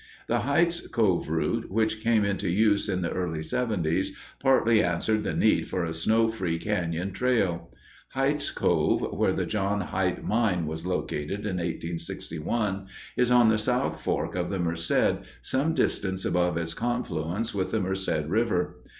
The 0.25 0.39
Hite's 0.39 0.87
Cove 0.87 1.29
route, 1.29 1.69
which 1.69 2.01
came 2.01 2.25
into 2.25 2.49
use 2.49 2.89
in 2.89 3.03
the 3.03 3.11
early 3.11 3.43
'seventies, 3.43 4.13
partly 4.39 4.81
answered 4.83 5.21
the 5.23 5.35
need 5.35 5.67
for 5.67 5.85
a 5.85 5.93
snow 5.93 6.27
free 6.29 6.57
canyon 6.57 7.11
trail. 7.11 7.69
Hite's 8.13 8.49
Cove, 8.49 9.15
where 9.15 9.31
the 9.31 9.45
John 9.45 9.81
Hite 9.81 10.25
Mine 10.25 10.65
was 10.65 10.87
located 10.87 11.41
in 11.45 11.57
1861, 11.57 12.87
is 13.15 13.29
on 13.29 13.49
the 13.49 13.59
South 13.59 14.01
Fork 14.01 14.33
of 14.33 14.49
the 14.49 14.57
Merced 14.57 15.17
some 15.43 15.75
distance 15.75 16.25
above 16.25 16.57
its 16.57 16.73
confluence 16.73 17.53
with 17.53 17.69
the 17.69 17.79
Merced 17.79 18.25
River. 18.27 18.81